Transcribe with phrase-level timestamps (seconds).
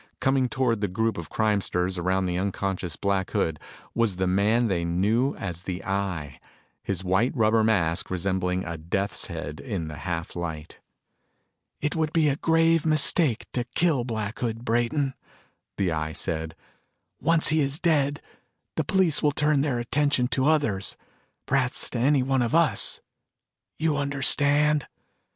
[0.19, 3.59] Coming toward the group of crimesters around the unconscious Black Hood,
[3.93, 6.39] was the man they knew as the Eye,
[6.81, 10.79] his white rubber mask resembling a death's head in the half light.
[11.81, 15.13] "It would be a grave mistake to kill Black Hood, Brayton,"
[15.77, 16.55] the Eye said.
[17.19, 18.23] "Once he is dead,
[18.77, 20.97] the police will turn their attention to others
[21.45, 23.01] perhaps to any one of us.
[23.77, 24.87] You understand?"